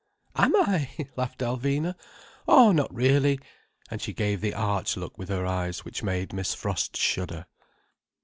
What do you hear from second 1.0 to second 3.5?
laughed Alvina. "Oh, not really."